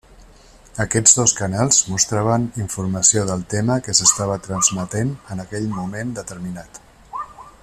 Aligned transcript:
Aquests 0.85 1.11
dos 1.17 1.33
canals 1.39 1.81
mostraven 1.91 2.47
informació 2.65 3.27
del 3.29 3.45
tema 3.53 3.79
que 3.89 3.95
s'estava 4.01 4.41
transmetent 4.49 5.15
en 5.37 5.45
aquell 5.49 5.73
moment 5.79 6.21
determinat. 6.23 6.87